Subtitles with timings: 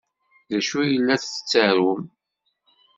[0.49, 2.03] D acu ay la tettarum?